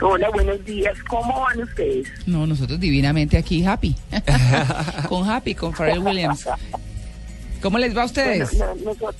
Hola, 0.00 0.28
buenos 0.30 0.62
días. 0.64 0.94
¿Cómo 1.08 1.40
van 1.40 1.62
ustedes? 1.62 2.08
No, 2.26 2.46
nosotros 2.46 2.78
divinamente 2.78 3.38
aquí, 3.38 3.64
Happy. 3.64 3.96
con 5.08 5.28
Happy, 5.28 5.54
con 5.54 5.72
Pharrell 5.72 6.00
Williams. 6.00 6.46
¿Cómo 7.62 7.78
les 7.78 7.96
va 7.96 8.02
a 8.02 8.06
ustedes? 8.06 8.50
Bueno, 8.58 8.74
no- 8.74 8.84
nosotros, 8.84 9.14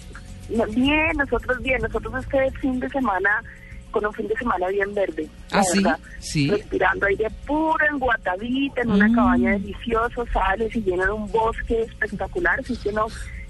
no, 0.51 0.67
bien, 0.67 1.17
nosotros 1.17 1.63
bien. 1.63 1.81
Nosotros 1.81 2.13
este 2.25 2.51
fin 2.61 2.79
de 2.79 2.89
semana, 2.91 3.43
con 3.91 4.05
un 4.05 4.13
fin 4.13 4.29
de 4.29 4.37
semana 4.37 4.69
bien 4.69 4.93
verde. 4.95 5.27
¿Ah, 5.51 5.65
sí? 5.65 5.83
verdad. 5.83 5.99
Sí. 6.21 6.51
Respirando 6.51 7.07
aire 7.07 7.29
puro 7.47 7.79
en 7.91 7.99
Guatavita, 7.99 8.83
en 8.83 8.91
una 8.91 9.09
Mm. 9.09 9.15
cabaña 9.15 9.51
deliciosa, 9.53 10.23
sales 10.33 10.77
y 10.77 10.83
llena 10.83 11.07
de 11.07 11.13
un 11.13 11.31
bosque 11.33 11.83
espectacular. 11.83 12.61
Así 12.61 12.77
que 12.77 12.93
no, 12.93 13.07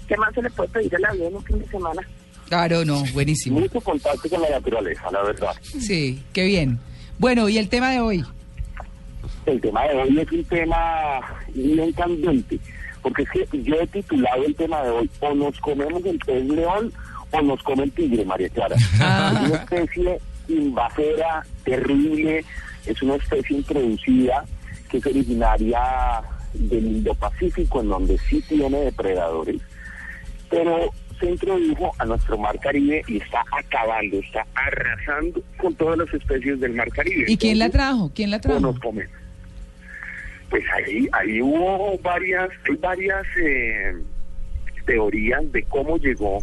¿qué 0.07 0.15
más 0.15 0.33
se 0.33 0.41
le 0.41 0.49
puede 0.49 0.69
pedir 0.69 0.95
a 0.95 0.99
la 0.99 1.11
vida 1.11 1.27
en 1.27 1.35
un 1.35 1.43
fin 1.43 1.59
de 1.59 1.67
semana? 1.67 2.01
Claro, 2.47 2.85
no, 2.85 3.03
buenísimo. 3.13 3.59
Mucho 3.59 3.81
contacto 3.81 4.29
con 4.29 4.41
la 4.41 4.49
naturaleza, 4.51 5.11
la 5.11 5.21
verdad. 5.23 5.51
Sí, 5.61 6.23
qué 6.31 6.45
bien. 6.45 6.79
Bueno, 7.19 7.49
¿y 7.49 7.57
el 7.57 7.69
tema 7.69 7.91
de 7.91 7.99
hoy? 7.99 8.23
El 9.45 9.59
tema 9.61 9.83
de 9.87 9.95
hoy 9.95 10.19
es 10.19 10.31
un 10.31 10.43
tema 10.45 11.19
bien 11.53 11.91
candente, 11.93 12.59
porque 13.01 13.23
es 13.23 13.49
que 13.49 13.63
yo 13.63 13.75
he 13.75 13.87
titulado 13.87 14.43
el 14.45 14.55
tema 14.55 14.83
de 14.83 14.89
hoy, 14.91 15.09
o 15.19 15.33
nos 15.33 15.59
comemos 15.59 16.05
el 16.05 16.19
pez 16.19 16.45
león 16.45 16.93
o 17.31 17.41
nos 17.41 17.61
come 17.63 17.83
el 17.83 17.91
tigre, 17.91 18.23
María 18.25 18.49
Clara. 18.49 18.75
Es 18.75 19.49
una 19.49 19.57
especie 19.57 20.19
invasora, 20.47 21.45
terrible, 21.63 22.45
es 22.85 23.01
una 23.01 23.15
especie 23.15 23.57
introducida 23.57 24.45
que 24.89 24.97
es 24.99 25.05
originaria 25.05 25.79
del 26.53 26.85
Indo-Pacífico, 26.85 27.81
en 27.81 27.89
donde 27.89 28.17
sí 28.29 28.41
tiene 28.47 28.79
depredadores, 28.79 29.61
pero 30.49 30.89
se 31.19 31.25
introdujo 31.25 31.93
a 31.99 32.05
nuestro 32.05 32.37
mar 32.37 32.59
Caribe 32.59 33.03
y 33.07 33.17
está 33.17 33.43
acabando, 33.51 34.19
está 34.19 34.45
arrasando 34.55 35.41
con 35.57 35.75
todas 35.75 35.97
las 35.97 36.13
especies 36.13 36.59
del 36.59 36.73
mar 36.73 36.89
Caribe. 36.89 37.25
¿Y 37.27 37.37
quién 37.37 37.59
la 37.59 37.69
trajo? 37.69 38.11
¿Quién 38.13 38.31
la 38.31 38.39
trajo? 38.39 38.59
nos 38.59 38.79
comen. 38.79 39.07
Pues 40.49 40.63
ahí, 40.73 41.07
ahí 41.11 41.41
hubo 41.41 41.97
varias, 41.99 42.49
hay 42.69 42.75
varias 42.75 43.25
eh, 43.43 43.93
teorías 44.85 45.51
de 45.51 45.63
cómo 45.63 45.97
llegó 45.97 46.39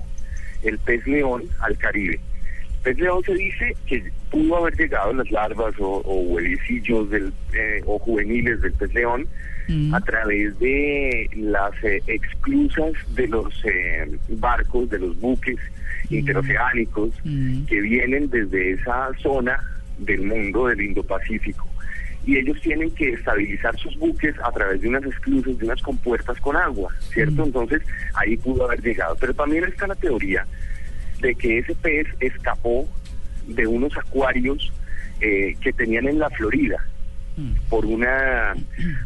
el 0.62 0.78
pez 0.78 1.06
león 1.06 1.44
al 1.60 1.76
Caribe. 1.78 2.14
El 2.14 2.82
pez 2.82 2.98
león 2.98 3.22
se 3.24 3.34
dice 3.34 3.76
que 3.86 4.12
pudo 4.34 4.56
haber 4.58 4.76
llegado 4.76 5.12
las 5.14 5.30
larvas 5.30 5.74
o, 5.78 6.02
o 6.04 6.20
huevecillos 6.22 7.08
del, 7.10 7.32
eh, 7.54 7.80
o 7.86 7.98
juveniles 7.98 8.60
del 8.60 8.72
pez 8.72 8.92
león 8.94 9.26
Mm. 9.66 9.94
a 9.94 10.00
través 10.02 10.58
de 10.58 11.26
las 11.36 11.72
eh, 11.84 12.02
exclusas 12.06 12.92
de 13.14 13.26
los 13.28 13.48
eh, 13.64 14.06
barcos, 14.28 14.90
de 14.90 14.98
los 14.98 15.18
buques 15.18 15.56
interoceánicos 16.10 17.10
Mm. 17.24 17.64
que 17.64 17.80
vienen 17.80 18.28
desde 18.28 18.72
esa 18.72 19.08
zona 19.22 19.58
del 19.98 20.20
mundo 20.22 20.66
del 20.66 20.82
Indo-Pacífico. 20.82 21.66
Y 22.26 22.36
ellos 22.36 22.60
tienen 22.60 22.90
que 22.90 23.14
estabilizar 23.14 23.74
sus 23.78 23.96
buques 23.98 24.34
a 24.44 24.52
través 24.52 24.82
de 24.82 24.88
unas 24.88 25.04
esclusas, 25.04 25.56
de 25.58 25.64
unas 25.64 25.80
compuertas 25.80 26.38
con 26.40 26.56
agua, 26.56 26.92
¿cierto? 27.12 27.42
Mm. 27.42 27.46
Entonces 27.46 27.82
ahí 28.14 28.36
pudo 28.36 28.66
haber 28.66 28.82
llegado. 28.82 29.16
Pero 29.18 29.32
también 29.32 29.64
está 29.64 29.86
la 29.86 29.94
teoría 29.94 30.46
de 31.22 31.34
que 31.36 31.58
ese 31.60 31.74
pez 31.76 32.06
escapó 32.20 32.86
de 33.46 33.66
unos 33.66 33.96
acuarios 33.96 34.72
eh, 35.20 35.56
que 35.60 35.72
tenían 35.72 36.06
en 36.06 36.18
la 36.18 36.30
Florida 36.30 36.84
Mm. 37.36 37.52
por 37.68 37.84
una 37.84 38.54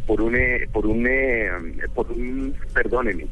por 0.07 0.21
un 0.21 0.37
eh, 0.37 0.69
por 0.71 0.87
un 0.87 1.07
eh, 1.09 1.51
por 1.95 2.13
un 2.13 2.55
perdónenme 2.75 3.27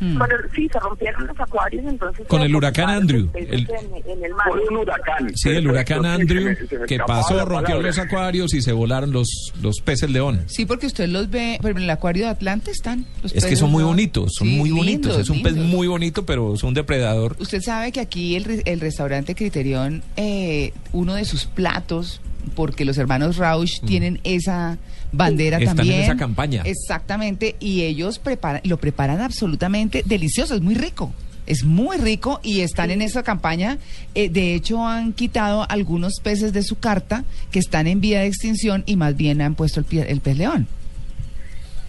Mm. 0.00 0.18
Bueno, 0.18 0.34
sí, 0.54 0.68
se 0.72 0.78
rompieron 0.78 1.26
los 1.26 1.40
acuarios, 1.40 1.84
entonces... 1.86 2.26
Con 2.28 2.42
el 2.42 2.54
huracán 2.54 2.88
Andrew, 2.90 3.28
el- 3.34 3.46
En, 3.68 4.10
en 4.10 4.24
el 4.24 4.34
mar. 4.34 4.48
por 4.48 4.60
un 4.60 4.76
huracán 4.78 5.32
Sí, 5.34 5.48
el 5.50 5.68
huracán 5.68 6.06
Andrew 6.06 6.54
se 6.54 6.62
me- 6.62 6.68
se 6.68 6.78
me 6.78 6.86
que 6.86 6.98
pasó, 6.98 7.44
rompió 7.44 7.80
los 7.82 7.98
acuarios 7.98 8.54
y 8.54 8.62
se 8.62 8.72
volaron 8.72 9.12
los, 9.12 9.52
los 9.60 9.80
peces 9.80 10.10
león. 10.10 10.42
Sí, 10.46 10.66
porque 10.66 10.86
usted 10.86 11.08
los 11.08 11.30
ve, 11.30 11.58
pero 11.62 11.76
en 11.76 11.84
el 11.84 11.90
acuario 11.90 12.24
de 12.24 12.30
Atlanta 12.30 12.70
están. 12.70 13.06
los 13.22 13.32
Es 13.34 13.44
que 13.44 13.56
son 13.56 13.70
muy 13.70 13.82
bonitos, 13.84 14.32
son 14.34 14.48
Sí, 14.48 14.56
muy 14.56 14.70
bonitos. 14.70 15.18
Es 15.18 15.30
un 15.30 15.42
pez 15.42 15.54
lindos. 15.54 15.70
muy 15.72 15.86
bonito, 15.88 16.24
pero 16.26 16.54
es 16.54 16.62
un 16.62 16.74
depredador. 16.74 17.36
Usted 17.38 17.60
sabe 17.60 17.92
que 17.92 18.00
aquí 18.00 18.36
el, 18.36 18.44
re- 18.44 18.62
el 18.66 18.80
restaurante 18.80 19.34
Criterion, 19.34 20.02
eh, 20.16 20.72
uno 20.92 21.14
de 21.14 21.24
sus 21.24 21.44
platos, 21.46 22.20
porque 22.54 22.84
los 22.84 22.96
hermanos 22.98 23.36
Rausch 23.36 23.80
tienen 23.86 24.20
esa 24.24 24.78
bandera. 25.12 25.58
Están 25.58 25.70
en 25.72 25.76
también. 25.76 26.00
esa 26.02 26.16
campaña. 26.16 26.62
Exactamente, 26.64 27.56
y 27.60 27.82
ellos 27.82 28.18
preparan, 28.18 28.60
lo 28.64 28.76
preparan 28.78 29.20
absolutamente 29.20 30.02
delicioso, 30.04 30.54
es 30.54 30.60
muy 30.60 30.74
rico. 30.74 31.12
Es 31.46 31.64
muy 31.64 31.96
rico 31.96 32.40
y 32.42 32.60
están 32.60 32.90
en 32.90 33.00
esa 33.00 33.22
campaña. 33.22 33.78
Eh, 34.14 34.28
de 34.28 34.54
hecho, 34.54 34.86
han 34.86 35.14
quitado 35.14 35.64
algunos 35.70 36.20
peces 36.22 36.52
de 36.52 36.62
su 36.62 36.78
carta 36.78 37.24
que 37.50 37.58
están 37.58 37.86
en 37.86 38.02
vía 38.02 38.20
de 38.20 38.26
extinción 38.26 38.82
y 38.84 38.96
más 38.96 39.16
bien 39.16 39.40
han 39.40 39.54
puesto 39.54 39.80
el, 39.80 39.86
pie- 39.86 40.04
el 40.08 40.20
pez 40.20 40.36
león. 40.36 40.66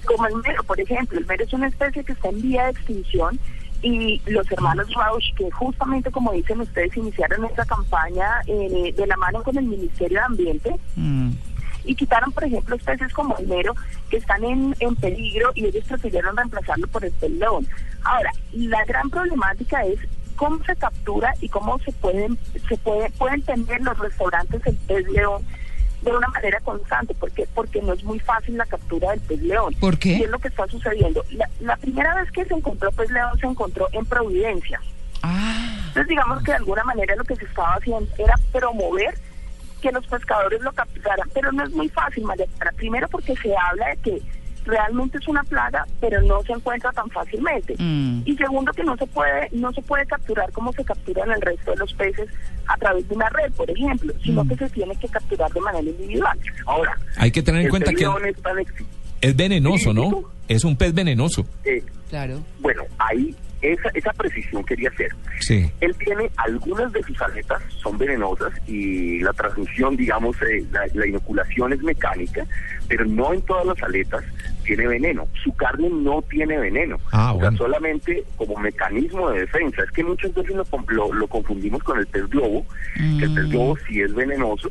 como 0.05 0.25
el 0.27 0.35
mero, 0.37 0.63
por 0.63 0.79
ejemplo. 0.79 1.19
El 1.19 1.25
mero 1.25 1.43
es 1.43 1.51
una 1.53 1.67
especie 1.67 2.03
que 2.05 2.13
está 2.13 2.29
en 2.29 2.41
vía 2.41 2.63
de 2.65 2.71
extinción 2.71 3.37
y 3.81 4.21
los 4.27 4.49
hermanos 4.51 4.87
Rausch, 4.93 5.33
que 5.35 5.49
justamente 5.51 6.09
como 6.09 6.31
dicen 6.31 6.61
ustedes, 6.61 6.95
iniciaron 6.97 7.45
esta 7.45 7.65
campaña 7.65 8.25
eh, 8.47 8.93
de 8.95 9.07
la 9.07 9.15
mano 9.17 9.43
con 9.43 9.57
el 9.57 9.65
Ministerio 9.65 10.19
de 10.19 10.25
Ambiente 10.25 10.71
Mm. 10.95 11.31
Y 11.85 11.95
quitaron, 11.95 12.31
por 12.31 12.43
ejemplo, 12.43 12.75
especies 12.75 13.13
como 13.13 13.37
el 13.37 13.47
mero 13.47 13.73
que 14.09 14.17
están 14.17 14.43
en, 14.43 14.75
en 14.79 14.95
peligro 14.95 15.51
y 15.55 15.65
ellos 15.65 15.83
prefirieron 15.87 16.35
reemplazarlo 16.35 16.87
por 16.87 17.05
el 17.05 17.11
pez 17.13 17.31
león. 17.31 17.67
Ahora, 18.03 18.31
la 18.53 18.83
gran 18.85 19.09
problemática 19.09 19.85
es 19.85 19.99
cómo 20.35 20.63
se 20.63 20.75
captura 20.75 21.33
y 21.41 21.49
cómo 21.49 21.77
se 21.79 21.91
pueden 21.91 22.37
se 22.67 22.77
puede, 22.77 23.09
pueden 23.11 23.41
tener 23.41 23.81
los 23.81 23.97
restaurantes 23.97 24.65
el 24.65 24.75
pez 24.75 25.07
león 25.09 25.43
de 26.01 26.11
una 26.11 26.29
manera 26.29 26.59
constante, 26.61 27.13
porque 27.15 27.45
porque 27.53 27.81
no 27.81 27.93
es 27.93 28.03
muy 28.03 28.19
fácil 28.19 28.55
la 28.57 28.65
captura 28.65 29.11
del 29.11 29.19
pez 29.19 29.41
león. 29.41 29.75
¿Por 29.79 29.97
qué? 29.97 30.17
¿Qué 30.17 30.23
es 30.23 30.29
lo 30.29 30.39
que 30.39 30.47
está 30.47 30.65
sucediendo? 30.67 31.25
La, 31.31 31.49
la 31.59 31.75
primera 31.77 32.15
vez 32.15 32.31
que 32.31 32.45
se 32.45 32.53
encontró 32.53 32.91
pez 32.91 33.11
león 33.11 33.37
se 33.39 33.47
encontró 33.47 33.87
en 33.91 34.05
Providencia. 34.05 34.79
Ah, 35.21 35.75
Entonces 35.87 36.07
digamos 36.07 36.41
que 36.43 36.51
de 36.51 36.57
alguna 36.57 36.83
manera 36.85 37.15
lo 37.15 37.25
que 37.25 37.35
se 37.35 37.43
estaba 37.43 37.73
haciendo 37.73 38.09
era 38.17 38.35
promover 38.53 39.13
que 39.81 39.91
los 39.91 40.05
pescadores 40.07 40.61
lo 40.61 40.71
capturaran, 40.73 41.27
pero 41.33 41.51
no 41.51 41.63
es 41.63 41.71
muy 41.71 41.89
fácil, 41.89 42.23
María 42.25 42.45
Clara. 42.57 42.71
Primero 42.75 43.07
porque 43.07 43.35
se 43.37 43.53
habla 43.55 43.87
de 43.89 43.97
que 43.97 44.21
realmente 44.65 45.17
es 45.17 45.27
una 45.27 45.43
plaga, 45.43 45.85
pero 45.99 46.21
no 46.21 46.41
se 46.43 46.51
encuentra 46.53 46.91
tan 46.91 47.09
fácilmente. 47.09 47.75
Mm. 47.79 48.21
Y 48.25 48.35
segundo 48.35 48.71
que 48.73 48.83
no 48.83 48.95
se 48.97 49.07
puede 49.07 49.49
no 49.51 49.71
se 49.73 49.81
puede 49.81 50.05
capturar 50.05 50.51
como 50.51 50.71
se 50.73 50.83
capturan 50.83 51.31
el 51.31 51.41
resto 51.41 51.71
de 51.71 51.77
los 51.77 51.93
peces 51.93 52.29
a 52.67 52.77
través 52.77 53.07
de 53.07 53.15
una 53.15 53.29
red, 53.29 53.51
por 53.53 53.69
ejemplo, 53.71 54.13
sino 54.23 54.43
Mm. 54.43 54.49
que 54.49 54.55
se 54.57 54.69
tiene 54.69 54.95
que 54.97 55.07
capturar 55.07 55.51
de 55.51 55.61
manera 55.61 55.89
individual. 55.89 56.37
ahora 56.65 56.95
Hay 57.17 57.31
que 57.31 57.41
tener 57.41 57.61
en 57.63 57.69
cuenta 57.69 57.91
que 57.93 58.03
es 58.03 58.41
tan 58.43 58.57
exi- 58.57 58.85
es 59.21 59.35
venenoso, 59.35 59.93
¿no? 59.93 60.23
Es 60.47 60.63
un 60.63 60.75
pez 60.75 60.93
venenoso. 60.93 61.45
eh, 61.63 61.83
claro. 62.09 62.41
bueno 62.59 62.83
ahí 62.99 63.35
esa 63.61 63.89
esa 63.93 64.13
precisión 64.13 64.63
quería 64.63 64.89
hacer 64.89 65.09
Sí. 65.41 65.69
Él 65.81 65.95
tiene 65.97 66.29
algunas 66.37 66.91
de 66.93 67.01
sus 67.03 67.19
aletas, 67.21 67.61
son 67.81 67.97
venenosas 67.97 68.51
y 68.67 69.19
la 69.21 69.33
transmisión, 69.33 69.95
digamos, 69.97 70.35
eh, 70.43 70.63
la, 70.71 70.81
la 70.93 71.07
inoculación 71.07 71.73
es 71.73 71.81
mecánica, 71.81 72.45
pero 72.87 73.05
no 73.05 73.33
en 73.33 73.41
todas 73.43 73.65
las 73.65 73.81
aletas 73.81 74.23
tiene 74.63 74.85
veneno. 74.87 75.27
Su 75.43 75.51
carne 75.55 75.89
no 75.89 76.21
tiene 76.29 76.57
veneno. 76.59 76.97
Ah, 77.11 77.31
o 77.33 77.39
sea, 77.39 77.49
bueno. 77.49 77.57
solamente 77.57 78.23
como 78.35 78.57
mecanismo 78.57 79.29
de 79.31 79.41
defensa. 79.41 79.81
Es 79.83 79.91
que 79.91 80.03
muchas 80.03 80.33
veces 80.35 80.55
lo, 80.55 80.65
lo- 80.89 81.13
lo 81.13 81.27
confundimos 81.27 81.81
con 81.83 81.97
el 81.97 82.05
pez 82.07 82.29
globo, 82.29 82.65
que 82.95 83.25
el 83.25 83.33
pez 83.33 83.45
Mm. 83.45 83.49
globo 83.49 83.77
sí 83.87 84.01
es 84.01 84.13
venenoso 84.13 84.69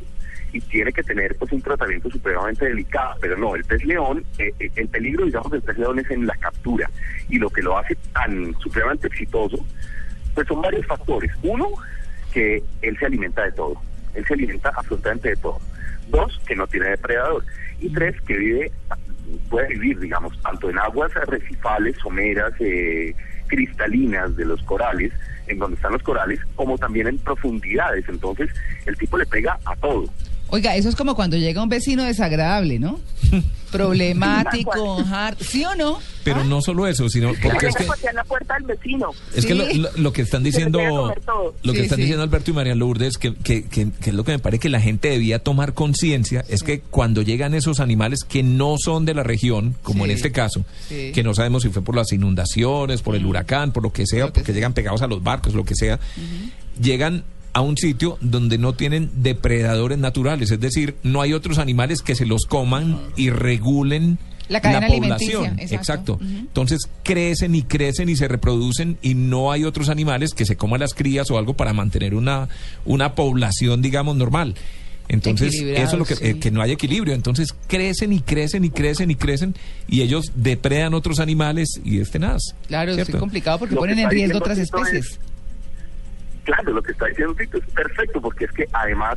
y 0.51 0.61
tiene 0.61 0.91
que 0.91 1.03
tener 1.03 1.35
pues 1.37 1.51
un 1.51 1.61
tratamiento 1.61 2.09
supremamente 2.09 2.65
delicado, 2.65 3.15
pero 3.21 3.37
no, 3.37 3.55
el 3.55 3.63
pez 3.63 3.83
león, 3.85 4.23
eh, 4.37 4.51
eh, 4.59 4.71
el 4.75 4.87
peligro 4.87 5.25
digamos 5.25 5.51
del 5.51 5.61
pez 5.61 5.77
león 5.77 5.99
es 5.99 6.09
en 6.09 6.25
la 6.25 6.35
captura 6.37 6.89
y 7.29 7.37
lo 7.37 7.49
que 7.49 7.61
lo 7.61 7.77
hace 7.77 7.95
tan 8.13 8.55
supremamente 8.59 9.07
exitoso 9.07 9.63
pues 10.33 10.47
son 10.47 10.61
varios 10.61 10.85
factores. 10.85 11.31
Uno, 11.43 11.67
que 12.31 12.63
él 12.81 12.97
se 12.97 13.05
alimenta 13.05 13.43
de 13.43 13.51
todo. 13.51 13.75
Él 14.13 14.25
se 14.25 14.33
alimenta 14.33 14.71
absolutamente 14.75 15.29
de 15.29 15.35
todo. 15.35 15.59
Dos, 16.07 16.39
que 16.47 16.55
no 16.55 16.67
tiene 16.67 16.89
depredador. 16.89 17.43
Y 17.79 17.89
tres, 17.93 18.15
que 18.21 18.37
vive, 18.37 18.71
puede 19.49 19.67
vivir, 19.69 19.99
digamos, 19.99 20.39
tanto 20.41 20.69
en 20.69 20.79
aguas 20.79 21.15
arrecifales, 21.15 21.97
someras, 21.97 22.53
eh, 22.59 23.13
cristalinas 23.47 24.35
de 24.35 24.45
los 24.45 24.61
corales, 24.63 25.11
en 25.47 25.59
donde 25.59 25.75
están 25.75 25.93
los 25.93 26.03
corales, 26.03 26.39
como 26.55 26.77
también 26.77 27.07
en 27.07 27.17
profundidades. 27.19 28.07
Entonces, 28.07 28.49
el 28.85 28.97
tipo 28.97 29.17
le 29.17 29.25
pega 29.25 29.57
a 29.65 29.75
todo. 29.75 30.05
Oiga, 30.51 30.75
eso 30.75 30.89
es 30.89 30.95
como 30.95 31.15
cuando 31.15 31.37
llega 31.37 31.61
un 31.61 31.69
vecino 31.69 32.03
desagradable, 32.03 32.79
¿no? 32.79 32.99
Problemático, 33.71 34.97
hard, 35.11 35.37
¿sí 35.41 35.63
o 35.63 35.75
no? 35.75 35.99
Pero 36.23 36.41
¿Ah? 36.41 36.43
no 36.43 36.59
solo 36.61 36.87
eso, 36.87 37.07
sino 37.09 37.33
porque 37.41 37.67
es 37.67 37.75
que 37.75 37.85
la 38.13 38.23
puerta 38.23 38.55
del 38.55 38.63
vecino. 38.65 39.11
es 39.35 39.45
que 39.45 39.53
lo, 39.55 39.65
Sí. 39.67 39.77
lo- 39.77 39.89
lo 39.95 40.11
que 40.13 40.21
están 40.23 40.43
diciendo 40.43 40.79
lo 41.63 41.73
que 41.73 41.79
Sí, 41.79 41.83
están 41.83 41.95
sí. 41.97 42.01
diciendo 42.01 42.23
Alberto 42.23 42.51
y 42.51 42.53
María 42.55 42.73
Lourdes 42.75 43.17
que, 43.17 43.35
que, 43.35 43.63
que, 43.65 43.91
que 43.91 44.09
es 44.09 44.15
lo 44.15 44.23
que 44.23 44.31
me 44.33 44.39
parece 44.39 44.59
que 44.61 44.69
la 44.69 44.81
gente 44.81 45.09
debía 45.09 45.39
tomar 45.39 45.73
conciencia 45.73 46.43
es 46.49 46.63
que 46.63 46.81
cuando 46.81 47.21
llegan 47.21 47.53
esos 47.53 47.79
animales 47.79 48.23
que 48.27 48.41
no 48.43 48.75
son 48.83 49.05
de 49.05 49.13
la 49.13 49.23
región 49.23 49.75
como 49.83 50.05
Sí. 50.05 50.11
en 50.11 50.15
este 50.17 50.31
caso 50.31 50.65
Sí. 50.87 51.11
que 51.13 51.23
no 51.23 51.33
sabemos 51.35 51.63
si 51.63 51.69
fue 51.69 51.81
por 51.83 51.95
las 51.95 52.11
inundaciones 52.11 53.01
por 53.01 53.15
el 53.15 53.25
huracán 53.25 53.71
por 53.71 53.83
lo 53.83 53.93
que 53.93 54.05
sea 54.07 54.21
Lo 54.21 54.25
que 54.27 54.31
porque 54.41 54.45
sea. 54.47 54.55
llegan 54.55 54.73
pegados 54.73 55.01
a 55.03 55.07
los 55.07 55.21
barcos 55.23 55.53
lo 55.53 55.63
que 55.63 55.75
sea 55.75 55.99
llegan 56.81 57.23
a 57.53 57.61
un 57.61 57.77
sitio 57.77 58.17
donde 58.21 58.57
no 58.57 58.73
tienen 58.73 59.09
depredadores 59.15 59.97
naturales, 59.97 60.51
es 60.51 60.59
decir, 60.59 60.95
no 61.03 61.21
hay 61.21 61.33
otros 61.33 61.57
animales 61.57 62.01
que 62.01 62.15
se 62.15 62.25
los 62.25 62.45
coman 62.45 62.99
y 63.15 63.29
regulen 63.31 64.19
La 64.47 64.61
cadena 64.61 64.87
población. 64.87 65.45
alimenticia, 65.45 65.75
exacto. 65.77 66.19
Entonces 66.21 66.81
crecen 67.03 67.55
y 67.55 67.63
crecen 67.63 68.09
y 68.09 68.15
se 68.15 68.27
reproducen 68.27 68.97
y 69.01 69.13
no 69.15 69.51
hay 69.51 69.63
otros 69.63 69.89
animales 69.89 70.33
que 70.33 70.45
se 70.45 70.55
coman 70.57 70.79
las 70.79 70.93
crías 70.93 71.29
o 71.31 71.37
algo 71.37 71.55
para 71.55 71.73
mantener 71.73 72.13
una, 72.15 72.49
una 72.85 73.15
población, 73.15 73.81
digamos, 73.81 74.15
normal. 74.15 74.55
Entonces, 75.11 75.55
eso 75.55 75.93
es 75.93 75.97
lo 75.97 76.05
que, 76.05 76.15
sí. 76.15 76.23
eh, 76.23 76.39
que 76.39 76.51
no 76.51 76.61
hay 76.61 76.71
equilibrio. 76.71 77.15
Entonces 77.15 77.55
crecen 77.67 78.13
y 78.13 78.19
crecen 78.19 78.63
y 78.63 78.69
crecen 78.69 79.09
y 79.09 79.15
crecen 79.15 79.55
y 79.87 80.01
ellos 80.01 80.31
depredan 80.35 80.93
otros 80.93 81.19
animales 81.19 81.81
y 81.83 81.99
este 81.99 82.19
nada. 82.19 82.37
Claro, 82.67 82.91
es 82.91 83.09
complicado 83.09 83.57
porque 83.57 83.73
Lo 83.73 83.81
ponen 83.81 83.97
en 83.97 84.09
riesgo 84.09 84.37
otras 84.37 84.59
especies. 84.59 85.19
Claro, 86.49 86.73
lo 86.73 86.81
que 86.81 86.91
está 86.93 87.05
diciendo 87.05 87.35
Tito 87.35 87.57
es 87.59 87.73
perfecto, 87.75 88.19
porque 88.19 88.45
es 88.45 88.51
que 88.51 88.65
además, 88.73 89.15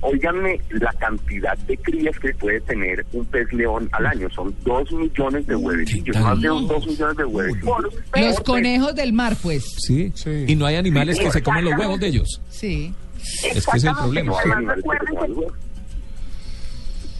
óiganme 0.00 0.58
la 0.70 0.90
cantidad 0.94 1.58
de 1.58 1.76
crías 1.76 2.18
que 2.18 2.32
puede 2.32 2.58
tener 2.62 3.04
un 3.12 3.26
pez 3.26 3.52
león 3.52 3.86
al 3.92 4.06
año. 4.06 4.30
Son 4.30 4.54
dos 4.64 4.90
millones 4.90 5.46
de 5.46 5.56
huevecillos, 5.56 6.16
más 6.20 6.40
de 6.40 6.50
un 6.50 6.66
dos 6.66 6.86
millones 6.86 7.18
de 7.18 7.24
huevecillos. 7.26 7.84
Los 8.16 8.40
conejos 8.40 8.94
del 8.94 9.12
mar, 9.12 9.36
pues. 9.42 9.62
Sí. 9.76 10.10
Y 10.46 10.56
no 10.56 10.64
hay 10.64 10.76
animales 10.76 11.18
que 11.18 11.30
se 11.30 11.42
coman 11.42 11.66
los 11.66 11.78
huevos 11.78 12.00
de 12.00 12.06
ellos. 12.06 12.40
Sí. 12.48 12.94
Es 13.18 13.66
que 13.66 13.76
ese 13.76 13.76
es 13.76 13.84
el 13.84 13.94
problema. 13.94 14.32
Huevos. 14.32 15.52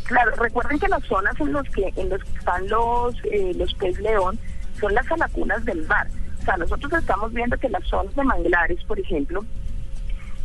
claro, 0.04 0.30
recuerden 0.36 0.78
que 0.78 0.88
las 0.88 1.04
zonas 1.04 1.38
en 1.38 1.52
los 1.52 1.68
que 1.68 1.92
en 1.96 2.08
los 2.08 2.24
que 2.24 2.38
están 2.38 2.66
los 2.66 3.14
eh, 3.30 3.52
los 3.56 3.74
pez 3.74 4.00
león 4.00 4.38
son 4.80 4.94
las 4.94 5.12
alacunas 5.12 5.62
del 5.66 5.86
mar. 5.86 6.08
Sea, 6.50 6.56
nosotros 6.56 6.92
estamos 6.94 7.32
viendo 7.32 7.56
que 7.58 7.68
las 7.68 7.84
zonas 7.84 8.12
de 8.16 8.24
manglares, 8.24 8.82
por 8.82 8.98
ejemplo, 8.98 9.44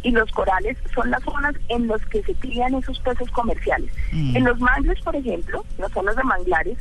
y 0.03 0.11
los 0.11 0.29
corales 0.33 0.77
son 0.93 1.09
las 1.09 1.23
zonas 1.23 1.55
en 1.69 1.87
las 1.87 2.05
que 2.05 2.21
se 2.21 2.35
crían 2.35 2.75
esos 2.75 2.99
peces 2.99 3.27
comerciales. 3.31 3.91
Mm. 4.11 4.35
En 4.35 4.43
los 4.43 4.59
mangles, 4.59 5.01
por 5.01 5.15
ejemplo, 5.15 5.65
las 5.79 5.91
zonas 5.91 6.15
de 6.15 6.23
manglares, 6.23 6.77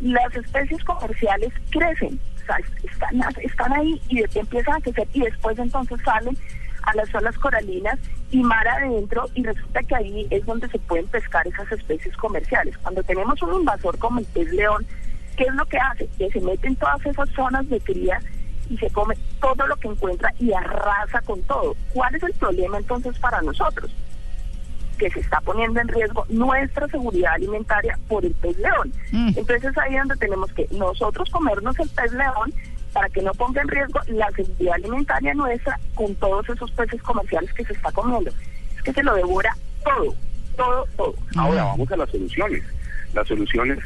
las 0.00 0.34
especies 0.34 0.82
comerciales 0.82 1.52
crecen, 1.70 2.18
o 2.42 2.46
sea, 2.46 2.56
están, 2.82 3.22
están 3.44 3.72
ahí 3.74 4.02
y 4.08 4.24
empiezan 4.36 4.74
a 4.74 4.80
crecer 4.80 5.06
y 5.12 5.20
después 5.20 5.56
entonces 5.56 6.00
salen 6.04 6.36
a 6.82 6.96
las 6.96 7.08
zonas 7.10 7.38
coralinas 7.38 7.96
y 8.32 8.42
mar 8.42 8.66
adentro 8.66 9.28
y 9.36 9.44
resulta 9.44 9.84
que 9.84 9.94
ahí 9.94 10.26
es 10.30 10.44
donde 10.46 10.68
se 10.68 10.80
pueden 10.80 11.06
pescar 11.06 11.46
esas 11.46 11.70
especies 11.70 12.16
comerciales. 12.16 12.76
Cuando 12.78 13.04
tenemos 13.04 13.40
un 13.40 13.54
invasor 13.54 13.96
como 13.98 14.18
el 14.18 14.26
pez 14.26 14.52
león, 14.52 14.84
¿qué 15.36 15.44
es 15.44 15.54
lo 15.54 15.64
que 15.66 15.78
hace? 15.78 16.08
Que 16.18 16.28
se 16.32 16.40
mete 16.40 16.66
en 16.66 16.74
todas 16.74 17.06
esas 17.06 17.30
zonas 17.30 17.68
de 17.68 17.78
cría 17.78 18.18
y 18.68 18.76
se 18.78 18.90
come 18.90 19.16
todo 19.40 19.66
lo 19.66 19.76
que 19.76 19.88
encuentra 19.88 20.32
y 20.38 20.52
arrasa 20.52 21.20
con 21.22 21.42
todo. 21.42 21.74
¿Cuál 21.92 22.14
es 22.14 22.22
el 22.22 22.32
problema 22.34 22.78
entonces 22.78 23.18
para 23.18 23.40
nosotros? 23.42 23.90
Que 24.98 25.10
se 25.10 25.20
está 25.20 25.40
poniendo 25.40 25.80
en 25.80 25.88
riesgo 25.88 26.24
nuestra 26.28 26.86
seguridad 26.88 27.34
alimentaria 27.34 27.98
por 28.08 28.24
el 28.24 28.34
pez 28.34 28.56
león. 28.58 28.92
Mm. 29.12 29.32
Entonces 29.36 29.76
ahí 29.78 29.94
es 29.94 30.00
donde 30.00 30.16
tenemos 30.16 30.52
que 30.52 30.68
nosotros 30.72 31.28
comernos 31.30 31.78
el 31.78 31.88
pez 31.90 32.12
león 32.12 32.52
para 32.92 33.08
que 33.08 33.22
no 33.22 33.32
ponga 33.32 33.60
en 33.60 33.68
riesgo 33.68 34.00
la 34.06 34.30
seguridad 34.30 34.74
alimentaria 34.74 35.34
nuestra 35.34 35.78
con 35.94 36.14
todos 36.14 36.48
esos 36.48 36.70
peces 36.70 37.02
comerciales 37.02 37.52
que 37.52 37.64
se 37.64 37.72
está 37.72 37.90
comiendo. 37.90 38.30
Es 38.76 38.82
que 38.82 38.92
se 38.92 39.02
lo 39.02 39.14
devora 39.14 39.54
todo, 39.84 40.14
todo, 40.56 40.86
todo. 40.96 41.14
Ahora 41.36 41.64
vamos 41.64 41.90
a 41.90 41.96
las 41.96 42.10
soluciones. 42.10 42.62
Las 43.12 43.26
soluciones, 43.26 43.78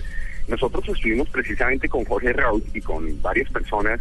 nosotros 0.47 0.87
estuvimos 0.89 1.29
precisamente 1.31 1.89
con 1.89 2.05
Jorge 2.05 2.35
Raúl 2.35 2.63
y 2.75 2.81
con 2.81 3.21
varias 3.23 3.51
personas 3.51 3.99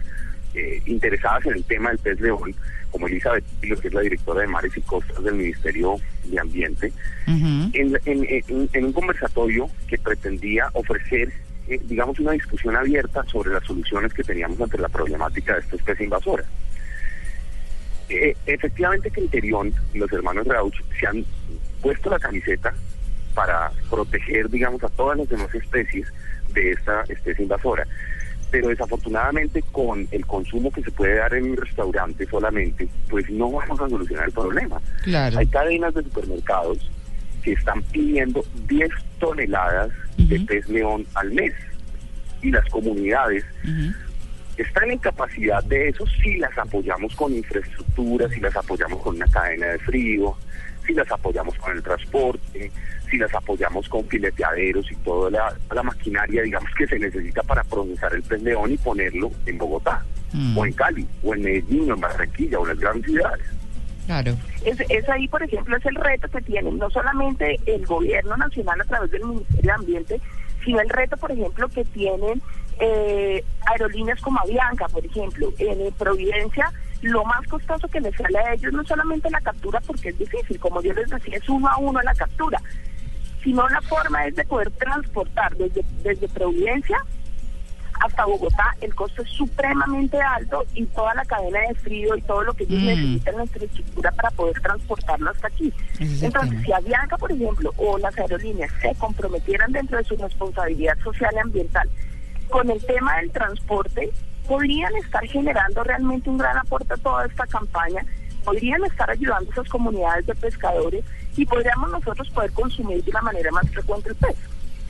eh, 0.57 0.81
interesadas 0.87 1.45
en 1.45 1.53
el 1.53 1.63
tema 1.63 1.89
del 1.89 1.99
pez 1.99 2.19
león, 2.19 2.55
como 2.91 3.07
Elizabeth 3.07 3.43
Pilo, 3.61 3.79
que 3.79 3.89
es 3.89 3.93
la 3.93 4.01
directora 4.01 4.41
de 4.41 4.47
Mares 4.47 4.75
y 4.75 4.81
Costas 4.81 5.23
del 5.23 5.35
Ministerio 5.35 5.97
de 6.25 6.39
Ambiente, 6.39 6.91
en, 7.73 7.99
en- 8.05 8.25
en- 8.29 8.69
en 8.73 8.85
un 8.85 8.93
conversatorio 8.93 9.69
que 9.87 9.97
pretendía 9.97 10.69
ofrecer, 10.73 11.31
eh, 11.67 11.79
digamos, 11.83 12.17
una 12.19 12.31
discusión 12.31 12.75
abierta 12.75 13.23
sobre 13.25 13.51
las 13.51 13.63
soluciones 13.65 14.13
que 14.13 14.23
teníamos 14.23 14.59
ante 14.61 14.77
la 14.77 14.89
problemática 14.89 15.53
de 15.55 15.59
esta 15.61 15.75
especie 15.75 16.05
invasora. 16.05 16.43
Eh, 18.09 18.35
efectivamente, 18.45 19.11
Criterion 19.11 19.73
y 19.93 19.97
los 19.97 20.11
hermanos 20.13 20.47
Rauch 20.47 20.75
se 20.99 21.07
han 21.07 21.25
puesto 21.81 22.09
la 22.09 22.19
camiseta 22.19 22.73
para 23.35 23.69
proteger, 23.89 24.49
digamos, 24.49 24.81
a 24.83 24.89
todas 24.89 25.17
las 25.17 25.29
demás 25.29 25.53
especies 25.53 26.07
de 26.53 26.71
esta 26.71 27.03
especie 27.09 27.43
invasora. 27.43 27.85
Pero 28.49 28.69
desafortunadamente 28.69 29.61
con 29.71 30.07
el 30.11 30.25
consumo 30.25 30.71
que 30.71 30.81
se 30.81 30.91
puede 30.91 31.15
dar 31.15 31.33
en 31.33 31.51
un 31.51 31.57
restaurante 31.57 32.25
solamente, 32.27 32.87
pues 33.09 33.29
no 33.29 33.51
vamos 33.51 33.79
a 33.81 33.89
solucionar 33.89 34.25
el 34.25 34.33
problema. 34.33 34.81
Claro. 35.03 35.39
Hay 35.39 35.47
cadenas 35.47 35.93
de 35.93 36.03
supermercados 36.03 36.89
que 37.43 37.53
están 37.53 37.81
pidiendo 37.83 38.43
10 38.67 38.89
toneladas 39.19 39.89
de 40.17 40.39
pez 40.41 40.67
león 40.69 41.05
al 41.15 41.31
mes. 41.31 41.53
Y 42.41 42.51
las 42.51 42.65
comunidades 42.69 43.43
están 44.57 44.91
en 44.91 44.97
capacidad 44.97 45.63
de 45.63 45.89
eso 45.89 46.05
si 46.21 46.37
las 46.37 46.57
apoyamos 46.57 47.15
con 47.15 47.33
infraestructura, 47.33 48.29
si 48.29 48.39
las 48.39 48.55
apoyamos 48.55 49.01
con 49.01 49.15
una 49.15 49.27
cadena 49.27 49.67
de 49.67 49.79
frío, 49.79 50.35
si 50.85 50.93
las 50.93 51.11
apoyamos 51.11 51.55
con 51.55 51.75
el 51.75 51.83
transporte, 51.83 52.71
si 53.09 53.17
las 53.17 53.33
apoyamos 53.33 53.87
con 53.89 54.05
fileteaderos 54.07 54.91
y 54.91 54.95
toda 54.97 55.31
la, 55.31 55.55
la 55.73 55.83
maquinaria, 55.83 56.41
digamos, 56.43 56.69
que 56.77 56.87
se 56.87 56.99
necesita 56.99 57.43
para 57.43 57.63
procesar 57.63 58.13
el 58.13 58.23
pez 58.23 58.41
león 58.41 58.71
y 58.71 58.77
ponerlo 58.77 59.31
en 59.45 59.57
Bogotá, 59.57 60.03
Mm. 60.33 60.57
o 60.57 60.65
en 60.65 60.73
Cali, 60.73 61.07
o 61.23 61.33
en 61.33 61.41
Medellín, 61.41 61.91
o 61.91 61.93
en 61.95 62.01
Barranquilla, 62.01 62.59
o 62.59 62.63
en 62.63 62.69
las 62.69 62.79
grandes 62.79 63.05
ciudades. 63.05 63.45
Claro. 64.05 64.37
Es, 64.63 64.79
es 64.89 65.09
ahí, 65.09 65.27
por 65.27 65.43
ejemplo, 65.43 65.75
es 65.75 65.85
el 65.85 65.95
reto 65.95 66.27
que 66.29 66.41
tiene 66.41 66.71
no 66.71 66.89
solamente 66.89 67.59
el 67.65 67.85
gobierno 67.85 68.37
nacional 68.37 68.79
a 68.81 68.85
través 68.85 69.11
del 69.11 69.25
Ministerio 69.25 69.61
de 69.61 69.71
Ambiente, 69.71 70.21
sino 70.63 70.79
el 70.79 70.89
reto, 70.89 71.17
por 71.17 71.31
ejemplo, 71.31 71.67
que 71.69 71.83
tienen 71.85 72.41
eh, 72.79 73.43
aerolíneas 73.69 74.19
como 74.21 74.39
Avianca, 74.39 74.87
por 74.87 75.05
ejemplo. 75.05 75.51
En 75.59 75.81
eh, 75.81 75.91
Providencia, 75.97 76.71
lo 77.01 77.25
más 77.25 77.45
costoso 77.47 77.87
que 77.89 77.99
les 77.99 78.15
sale 78.15 78.37
a 78.39 78.53
ellos 78.53 78.71
no 78.71 78.81
es 78.81 78.87
solamente 78.87 79.29
la 79.29 79.41
captura, 79.41 79.81
porque 79.85 80.09
es 80.09 80.17
difícil, 80.17 80.59
como 80.59 80.81
yo 80.81 80.93
les 80.93 81.09
decía, 81.09 81.37
es 81.37 81.49
uno 81.49 81.67
a 81.67 81.77
uno 81.77 82.01
la 82.01 82.13
captura, 82.13 82.61
sino 83.43 83.67
la 83.69 83.81
forma 83.81 84.25
es 84.25 84.35
de 84.35 84.43
poder 84.45 84.71
transportar 84.71 85.55
desde, 85.55 85.83
desde 86.03 86.27
Providencia 86.27 86.97
hasta 87.99 88.25
Bogotá 88.25 88.75
el 88.81 88.93
costo 88.93 89.23
es 89.23 89.29
supremamente 89.29 90.21
alto 90.21 90.63
y 90.75 90.85
toda 90.85 91.15
la 91.15 91.25
cadena 91.25 91.59
de 91.67 91.75
frío 91.75 92.15
y 92.15 92.21
todo 92.21 92.43
lo 92.43 92.53
que 92.53 92.63
ellos 92.63 92.79
Mm. 92.81 92.85
necesitan 92.85 93.33
en 93.33 93.37
la 93.37 93.43
infraestructura 93.45 94.11
para 94.11 94.29
poder 94.31 94.61
transportarlo 94.61 95.29
hasta 95.31 95.47
aquí. 95.47 95.73
Entonces, 95.99 96.61
si 96.63 96.71
Avianca, 96.71 97.17
por 97.17 97.31
ejemplo, 97.31 97.73
o 97.77 97.97
las 97.97 98.17
aerolíneas 98.17 98.71
se 98.81 98.93
comprometieran 98.95 99.71
dentro 99.71 99.97
de 99.97 100.03
su 100.03 100.15
responsabilidad 100.15 100.97
social 101.03 101.31
y 101.35 101.39
ambiental 101.39 101.89
con 102.49 102.69
el 102.69 102.85
tema 102.85 103.17
del 103.17 103.31
transporte, 103.31 104.11
podrían 104.47 104.95
estar 104.97 105.25
generando 105.25 105.83
realmente 105.83 106.29
un 106.29 106.37
gran 106.37 106.57
aporte 106.57 106.93
a 106.93 106.97
toda 106.97 107.25
esta 107.25 107.47
campaña, 107.47 108.05
podrían 108.47 108.81
estar 108.85 109.09
ayudando 109.09 109.49
a 109.49 109.53
esas 109.53 109.67
comunidades 109.67 110.25
de 110.25 110.35
pescadores 110.35 111.03
y 111.35 111.45
podríamos 111.45 111.91
nosotros 111.91 112.29
poder 112.29 112.51
consumir 112.53 113.03
de 113.03 113.11
una 113.11 113.21
manera 113.21 113.51
más 113.51 113.69
frecuente 113.69 114.09
el 114.09 114.15
pez. 114.15 114.35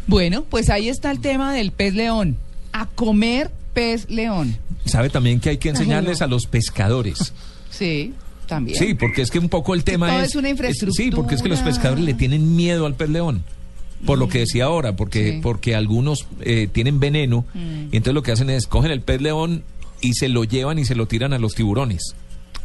Bueno, 0.06 0.44
pues 0.48 0.70
ahí 0.70 0.90
está 0.90 1.10
el 1.10 1.20
tema 1.22 1.54
del 1.54 1.72
pez 1.72 1.96
león. 1.96 2.38
A 2.72 2.86
comer 2.86 3.50
pez 3.74 4.10
león. 4.12 4.56
Sabe 4.86 5.10
también 5.10 5.40
que 5.40 5.50
hay 5.50 5.58
que 5.58 5.70
enseñarles 5.70 6.22
a 6.22 6.28
los 6.28 6.46
pescadores. 6.46 7.34
Sí, 7.70 8.14
también. 8.48 8.78
Sí, 8.80 8.94
porque 8.96 9.22
es 9.22 9.30
que 9.30 9.38
un 9.40 9.50
poco 9.50 9.76
el 9.76 9.84
tema 9.84 10.08
todo 10.08 10.20
es... 10.22 10.30
es 10.30 10.36
una 10.36 10.48
Sí, 10.50 11.12
porque 11.12 11.36
es 11.36 11.42
que 11.44 11.50
los 11.50 11.60
infraestructura. 11.60 11.66
pescadores 11.66 12.06
le 12.06 12.14
tienen 12.16 12.56
miedo 12.56 12.86
al 12.88 12.96
pez 12.96 13.10
león. 13.10 13.44
Por 14.06 14.18
lo 14.18 14.30
que 14.30 14.40
decía 14.40 14.66
ahora, 14.66 14.96
porque, 14.96 15.34
Sí. 15.34 15.40
porque 15.44 15.76
algunos 15.76 16.26
eh, 16.42 16.68
tienen 16.72 17.00
veneno, 17.00 17.46
Mm. 17.54 17.90
y 17.92 17.98
entonces 17.98 18.14
lo 18.14 18.24
que 18.24 18.32
hacen 18.32 18.50
es 18.50 18.66
cogen 18.66 18.90
el 18.92 19.02
pez 19.02 19.22
león 19.22 19.64
y 20.02 20.14
se 20.14 20.30
lo 20.30 20.44
llevan 20.44 20.80
y 20.80 20.86
se 20.86 20.96
lo 20.96 21.08
tiran 21.08 21.34
a 21.34 21.40
los 21.40 21.54
tiburones. 21.56 22.16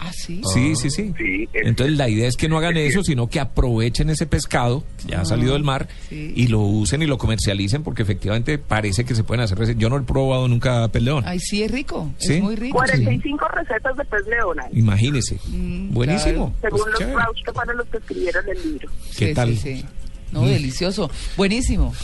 Ah, 0.05 0.11
sí. 0.13 0.41
Sí, 0.53 0.75
sí, 0.75 0.91
sí. 0.91 1.13
Sí, 1.17 1.49
es- 1.53 1.67
Entonces 1.67 1.97
la 1.97 2.09
idea 2.09 2.27
es 2.27 2.37
que 2.37 2.49
no 2.49 2.59
hagan 2.59 2.77
es 2.77 2.91
eso, 2.91 3.05
sino 3.05 3.29
que 3.29 3.39
aprovechen 3.39 4.11
ese 4.11 4.27
pescado 4.27 4.83
que 5.01 5.13
ya 5.13 5.21
ha 5.21 5.25
salido 5.25 5.53
del 5.53 5.63
mar 5.63 5.87
Ah, 5.89 5.95
sí. 6.09 6.33
y 6.35 6.49
lo 6.49 6.59
usen 6.61 7.03
y 7.03 7.07
lo 7.07 7.19
comercialicen 7.19 7.85
porque 7.85 8.03
efectivamente 8.03 8.59
parece 8.59 9.05
que 9.05 9.15
se 9.15 9.23
pueden 9.23 9.43
hacer 9.45 9.59
recetas. 9.59 9.81
Yo 9.81 9.89
no 9.91 9.97
he 9.99 10.01
probado 10.03 10.49
nunca 10.49 10.89
pez 10.89 11.03
león. 11.05 11.23
Ay, 11.27 11.39
sí, 11.39 11.63
es 11.63 11.71
rico. 11.71 12.11
¿Sí? 12.19 12.35
Es 12.35 12.43
muy 12.43 12.57
rico. 12.57 12.79
45 12.79 13.47
recetas 13.49 13.97
de 13.97 14.05
pez 14.05 14.27
leona, 14.27 14.65
Imagínese. 14.73 15.39
Mm, 15.47 15.93
Buenísimo. 15.93 16.55
según 16.61 16.81
Pues 16.81 17.01
los. 17.01 17.15
Rauch 17.15 17.39
que 17.45 17.53
fueron 17.53 17.77
los 17.77 17.87
que 17.87 17.97
escribieron 17.99 18.45
el 18.49 18.63
libro. 18.73 18.89
¿Qué 19.17 19.29
Sí, 19.29 19.35
tal? 19.35 19.57
sí, 19.57 19.77
sí. 19.77 19.85
No, 20.33 20.47
delicioso. 20.47 21.11
Buenísimo. 21.37 21.95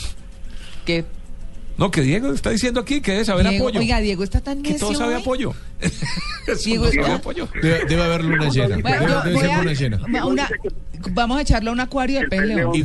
Que 0.85 1.05
No, 1.78 1.90
que 1.93 2.02
Diego 2.02 2.33
está 2.33 2.50
diciendo 2.50 2.81
aquí 2.81 3.00
que 3.00 3.12
debe 3.12 3.25
saber 3.25 3.49
Diego, 3.49 3.67
apoyo. 3.69 3.78
oiga, 3.81 4.00
Diego 4.00 4.25
está 4.25 4.40
tan 4.40 4.62
que 4.64 4.73
necio 4.73 4.88
todo 4.88 4.99
sabe 4.99 5.14
hoy. 5.14 5.21
apoyo. 5.21 5.55
Debe, 7.62 7.85
debe 7.87 8.02
haber 8.02 8.25
luna 8.25 8.49
llena. 8.49 8.76
Bueno, 8.78 9.23
Debe, 9.23 9.38
ser 9.40 9.50
a- 9.50 9.58
luna 9.58 9.73
llena. 9.73 10.00
una- 10.26 10.49
vamos 11.11 11.38
a 11.38 11.42
echarle 11.42 11.70
a 11.70 11.73
un 11.73 11.80
acuario 11.80 12.16
de 12.18 12.23
El 12.25 12.28
pez 12.30 12.40
león. 12.42 12.75
Y 12.75 12.85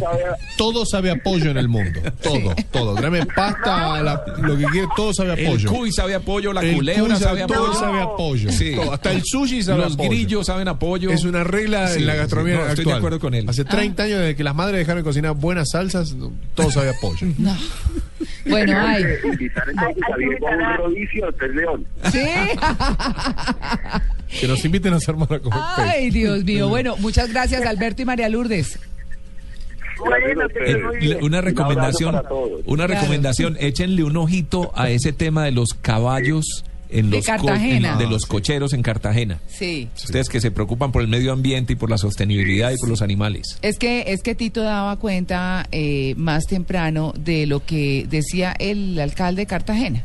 todo 0.57 0.85
sabe 0.85 1.11
apoyo 1.11 1.49
en 1.51 1.57
el 1.57 1.67
mundo. 1.69 1.99
Todo, 2.21 2.53
todo. 2.71 2.95
Tráeme 2.95 3.25
pasta, 3.25 4.01
la- 4.03 4.23
lo 4.41 4.57
que 4.57 4.65
quiere, 4.65 4.87
todo 4.95 5.13
sabe 5.13 5.33
El 5.33 5.47
apoyo. 5.47 5.71
cuy 5.71 5.91
sabe 5.91 6.13
apoyo, 6.15 6.51
la 6.53 6.61
El 6.61 6.75
culebra 6.75 7.15
sabe 7.15 7.45
todo 7.47 7.65
apoyo. 7.67 7.79
sabe 7.79 8.01
apoyo. 8.01 8.51
Sí. 8.51 8.75
Todo, 8.75 8.93
hasta 8.93 9.11
el 9.11 9.21
sushi 9.23 9.63
sabe 9.63 9.83
Los 9.83 9.93
apoyo. 9.93 10.09
grillos 10.09 10.45
saben 10.45 10.67
apoyo. 10.67 11.09
Es 11.11 11.23
una 11.23 11.43
regla 11.43 11.87
Sí, 11.87 11.99
en 11.99 12.07
la 12.07 12.13
sí, 12.13 12.19
gastronomía 12.19 12.55
no, 12.55 12.59
actual. 12.61 12.77
estoy 12.79 12.91
de 12.91 12.97
acuerdo 12.97 13.19
con 13.19 13.33
él. 13.33 13.49
Hace 13.49 13.65
30 13.65 14.03
años 14.03 14.19
desde 14.19 14.35
que 14.35 14.43
las 14.43 14.55
madres 14.55 14.77
dejaron 14.79 15.01
de 15.01 15.03
cocinar 15.05 15.33
buenas 15.35 15.69
salsas, 15.71 16.15
todo 16.53 16.69
sabe 16.71 16.89
apoyo. 16.89 17.27
No. 17.37 17.55
Bueno, 18.45 18.77
ay. 18.77 19.03
Tenemos 19.03 19.21
que 19.21 19.27
invitar 19.29 19.63
entonces 19.69 19.95
Hay- 19.95 20.01
hay 20.05 20.13
a 20.13 20.15
que 20.15 20.19
Diego 20.19 20.47
a 20.47 20.51
invitar 20.51 20.55
un 20.57 20.63
a- 20.63 20.77
rodicio 20.77 21.25
de 21.25 21.31
pez 21.33 21.55
león. 21.55 21.85
Sí. 22.11 22.19
Que 24.39 24.47
nos 24.47 24.63
inviten 24.65 24.93
a. 24.93 24.97
Ay, 25.77 26.09
Dios 26.09 26.43
mío. 26.43 26.67
Bueno, 26.69 26.95
muchas 26.97 27.29
gracias, 27.31 27.65
Alberto 27.65 28.01
y 28.01 28.05
María 28.05 28.29
Lourdes. 28.29 28.79
Bueno, 29.99 30.47
Eh, 30.65 31.17
una 31.21 31.37
Un 31.39 31.43
recomendación, 31.45 32.15
una 32.65 32.85
Claro. 32.87 33.01
recomendación, 33.01 33.57
échenle 33.59 34.03
un 34.03 34.17
ojito 34.17 34.71
a 34.75 34.89
ese 34.89 35.13
tema 35.13 35.45
de 35.45 35.51
los 35.51 35.73
caballos 35.75 36.63
en 36.89 37.09
De 37.09 37.17
los 37.17 37.25
Cartagena. 37.25 37.93
en- 37.93 37.97
de 37.99 38.07
los 38.07 38.25
cocheros 38.25 38.73
en 38.73 38.81
Cartagena. 38.81 39.39
Sí. 39.47 39.87
Ustedes 39.95 40.29
que 40.29 40.41
se 40.41 40.51
preocupan 40.51 40.91
por 40.91 41.01
el 41.03 41.07
medio 41.07 41.31
ambiente 41.31 41.73
y 41.73 41.75
por 41.75 41.89
la 41.89 41.97
sostenibilidad 41.97 42.71
y 42.71 42.77
por 42.77 42.89
los 42.89 43.01
animales. 43.01 43.57
Es 43.61 43.77
que, 43.79 44.05
es 44.07 44.21
que 44.23 44.35
Tito 44.35 44.61
daba 44.61 44.97
cuenta 44.97 45.67
eh, 45.71 46.15
más 46.17 46.45
temprano 46.45 47.13
de 47.17 47.45
lo 47.45 47.63
que 47.65 48.05
decía 48.09 48.53
el 48.59 48.99
alcalde 48.99 49.43
de 49.43 49.45
Cartagena. 49.47 50.03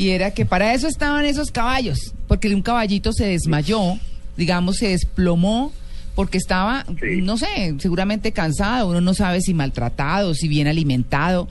Y 0.00 0.10
era 0.10 0.30
que 0.32 0.46
para 0.46 0.72
eso 0.72 0.88
estaban 0.88 1.24
esos 1.26 1.50
caballos, 1.50 2.14
porque 2.26 2.54
un 2.54 2.62
caballito 2.62 3.12
se 3.12 3.26
desmayó, 3.26 3.98
digamos, 4.36 4.76
se 4.78 4.88
desplomó, 4.88 5.72
porque 6.14 6.38
estaba, 6.38 6.84
Sí. 7.00 7.20
no 7.22 7.36
sé, 7.36 7.74
seguramente 7.78 8.32
cansado, 8.32 8.88
uno 8.88 9.00
no 9.02 9.12
sabe 9.14 9.42
si 9.42 9.52
maltratado, 9.52 10.32
si 10.34 10.48
bien 10.48 10.66
alimentado. 10.68 11.48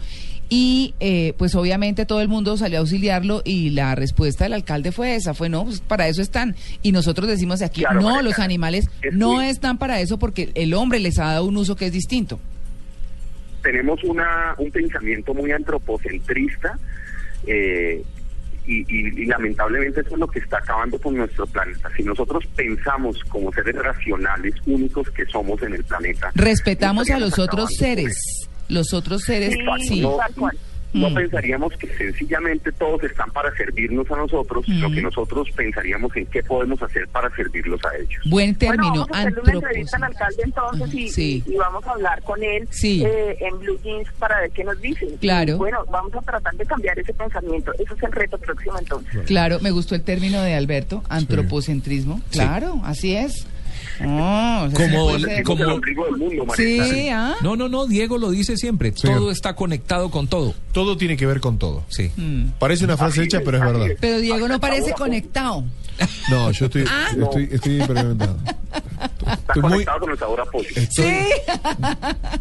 Y 0.52 0.96
eh, 1.00 1.34
pues 1.38 1.54
obviamente 1.54 2.08
todo 2.08 2.22
el 2.22 2.28
mundo 2.28 2.58
salió 2.58 2.80
a 2.80 2.82
auxiliarlo 2.82 3.44
y 3.46 3.70
la 3.70 3.94
respuesta 3.94 4.46
del 4.46 4.54
alcalde 4.54 4.92
fue 4.92 5.14
esa, 5.14 5.36
fue 5.36 5.48
no, 5.48 5.66
pues 5.66 5.80
para 5.80 6.08
eso 6.08 6.24
están. 6.24 6.56
Y 6.82 6.92
nosotros 6.92 7.28
decimos 7.30 7.62
aquí, 7.62 7.82
Claro, 7.82 8.02
no, 8.02 8.22
los 8.24 8.40
animales 8.40 8.90
Es 9.04 9.14
no 9.14 9.42
están 9.44 9.78
para 9.78 10.02
eso 10.02 10.18
porque 10.18 10.50
el 10.56 10.74
hombre 10.74 11.00
les 11.00 11.20
ha 11.20 11.26
dado 11.26 11.46
un 11.46 11.56
uso 11.56 11.76
que 11.76 11.86
es 11.86 11.92
distinto. 11.94 12.40
tenemos 13.62 14.04
una, 14.04 14.56
un 14.58 14.72
pensamiento 14.72 15.36
muy 15.36 15.52
antropocentrista 15.52 16.80
eh, 17.46 18.04
y, 18.72 18.82
y- 18.88 19.22
y 19.24 19.26
lamentablemente 19.26 20.02
eso 20.02 20.14
es 20.14 20.20
lo 20.20 20.28
que 20.28 20.40
está 20.40 20.58
acabando 20.58 21.00
con 21.00 21.16
nuestro 21.16 21.46
planeta. 21.48 21.90
Si 21.98 22.04
nosotros 22.04 22.44
pensamos 22.56 23.24
como 23.30 23.52
seres 23.54 23.76
racionales 23.76 24.54
únicos 24.66 25.10
que 25.12 25.26
somos 25.26 25.62
en 25.64 25.74
el 25.74 25.84
planeta, 25.84 26.32
Respetamos 26.36 27.10
a 27.10 27.20
los 27.20 27.40
otros 27.40 27.72
seres. 27.76 28.16
Los 28.68 28.94
otros 28.94 29.24
seres, 29.24 29.56
sí. 29.88 30.02
no. 30.02 30.18
No 30.94 31.10
Mm. 31.10 31.14
pensaríamos 31.16 31.74
que 31.78 31.88
sencillamente 31.96 32.72
todos 32.72 33.04
están 33.04 33.30
para 33.32 33.54
servirnos 33.56 34.10
a 34.12 34.16
nosotros, 34.18 34.66
sino 34.66 34.90
Mm. 34.90 34.94
que 34.96 35.02
nosotros 35.02 35.48
pensaríamos 35.56 36.16
en 36.16 36.26
qué 36.28 36.42
podemos 36.44 36.82
hacer 36.82 37.08
para 37.10 37.30
servirlos 37.36 37.80
a 37.86 37.96
ellos. 37.98 38.22
Buen 38.26 38.56
término, 38.56 38.90
bueno, 38.90 39.06
vamos 39.10 39.18
a 39.18 39.20
hacerle 39.20 39.42
una 39.42 39.54
entrevista 39.54 39.98
al 39.98 40.04
alcalde 40.04 40.42
entonces 40.44 40.94
y, 40.94 41.10
Sí. 41.10 41.44
y- 41.48 41.56
vamos 41.56 41.86
a 41.86 41.92
hablar 41.92 42.22
con 42.24 42.44
él 42.44 42.68
Sí. 42.72 43.04
eh, 43.06 43.38
en 43.42 43.60
Blue 43.60 43.80
Jeans 43.84 44.08
para 44.20 44.42
ver 44.42 44.52
qué 44.52 44.64
nos 44.64 44.80
dicen. 44.82 45.10
Claro. 45.18 45.58
Bueno, 45.58 45.86
vamos 45.92 46.14
a 46.16 46.22
tratar 46.22 46.54
de 46.56 46.66
cambiar 46.66 46.98
ese 46.98 47.14
pensamiento. 47.14 47.72
Eso 47.80 47.94
es 47.96 48.04
el 48.04 48.12
reto 48.12 48.38
próximo 48.38 48.78
entonces. 48.80 49.22
Claro, 49.26 49.60
me 49.62 49.72
gustó 49.72 49.96
el 49.96 50.02
término 50.04 50.42
de 50.42 50.54
Alberto, 50.56 51.04
antropocentrismo. 51.10 52.22
Claro, 52.32 52.82
así 52.84 53.16
es. 53.16 53.48
Oh, 54.02 54.66
o 54.66 54.70
sea, 54.72 54.88
Como 54.88 55.10
sí 55.10 55.16
el- 55.16 55.22
puede 55.22 55.36
ser. 55.36 55.44
como- 55.44 55.64
el 55.64 55.70
ombligo 55.72 56.06
del 56.06 56.18
mundo, 56.18 56.46
Sí. 56.56 57.10
¿ah? 57.10 57.36
No, 57.42 57.56
no, 57.56 57.68
no, 57.68 57.86
Diego 57.86 58.18
lo 58.18 58.30
dice 58.32 58.56
siempre. 58.58 58.94
Sí. 58.96 59.08
Todo 59.08 59.30
está 59.32 59.56
conectado 59.56 60.10
con 60.10 60.28
todo. 60.28 60.54
Todo 60.72 60.96
tiene 60.98 61.18
que 61.18 61.26
ver 61.26 61.40
con 61.42 61.58
todo. 61.60 61.84
Sí. 61.90 62.12
Mm. 62.16 62.52
Parece 62.60 62.86
una 62.86 62.96
frase 62.98 63.20
Así 63.20 63.28
hecha, 63.28 63.38
es, 63.40 63.44
pero 63.44 63.58
es 63.58 63.64
verdad. 63.64 63.88
es. 63.92 63.98
Pero 64.00 64.20
Diego 64.20 64.48
no 64.48 64.60
parece 64.60 64.94
conectado. 64.94 65.64
No, 66.30 66.52
yo 66.52 66.66
estoy, 66.68 66.86
Ah. 66.90 67.08
estoy, 67.20 67.50
estoy 67.52 67.78
experimentado. 67.78 68.38
Está 69.20 69.34
Estoy 69.34 69.62
muy, 69.64 69.72
conectado 69.72 70.00
con 70.00 70.12
el 70.12 70.18
sabor 70.20 70.42
a 70.42 70.46
pollo. 70.46 70.70
estoy, 70.76 71.14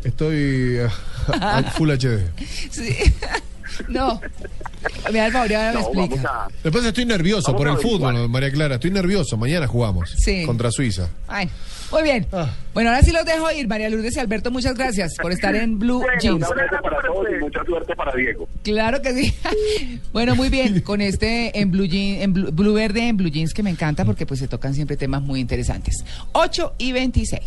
estoy 0.05 0.79
ah, 1.41 1.57
al 1.57 1.65
Full 1.73 1.91
HD. 1.91 2.31
Sí. 2.71 2.95
No. 3.89 4.21
Me 5.13 5.19
da 5.19 5.27
el 5.27 5.33
favor 5.33 5.51
y 5.51 5.55
ahora 5.55 5.73
me 5.73 5.81
explica. 5.81 6.29
a... 6.31 6.49
Después 6.63 6.85
estoy 6.85 7.05
nervioso 7.07 7.53
Vamos 7.53 7.59
por 7.59 7.69
el 7.69 7.79
fútbol, 7.79 8.29
María 8.29 8.51
Clara. 8.51 8.75
Estoy 8.77 8.91
nervioso. 8.91 9.37
Mañana 9.37 9.67
jugamos 9.67 10.11
Sí. 10.19 10.45
contra 10.45 10.71
Suiza. 10.71 11.09
Ay, 11.27 11.49
muy 11.91 12.03
bien. 12.03 12.27
Ah. 12.33 12.51
Bueno, 12.75 12.91
ahora 12.91 13.03
sí 13.03 13.11
los 13.13 13.25
dejo 13.25 13.51
ir. 13.53 13.67
María 13.67 13.89
Lourdes 13.89 14.15
y 14.17 14.21
Alberto, 14.21 14.51
muchas 14.51 14.75
gracias 14.75 15.15
por 15.21 15.33
estar 15.33 15.55
en 15.55 15.79
Blue 15.79 15.99
Bueno, 16.01 16.21
Jeans. 16.21 16.35
Un 16.49 16.81
para 16.83 17.01
todos 17.03 17.27
y 17.37 17.43
mucha 17.43 17.65
suerte 17.65 17.95
para 17.97 18.13
Diego. 18.15 18.49
Claro 18.63 19.01
que 19.03 19.15
sí. 19.15 19.35
Bueno, 20.13 20.35
muy 20.37 20.49
bien, 20.49 20.81
con 20.81 21.01
este 21.01 21.59
en 21.59 21.71
Blue, 21.71 21.87
Jean- 21.87 22.23
en 22.23 22.33
Blue, 22.33 22.51
Blue 22.53 22.73
Verde, 22.75 23.09
en 23.09 23.17
Blue 23.17 23.29
Jeans 23.31 23.53
que 23.55 23.63
me 23.63 23.71
encanta 23.71 24.05
porque 24.05 24.27
pues 24.27 24.41
se 24.41 24.49
tocan 24.49 24.75
siempre 24.75 24.97
temas 24.97 25.23
muy 25.23 25.41
interesantes. 25.41 25.97
8 26.33 26.75
y 26.79 26.93
26. 26.93 27.43